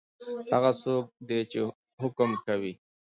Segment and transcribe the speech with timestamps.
[0.53, 1.59] هغه څوک دی چی
[2.01, 2.73] حکم کوي؟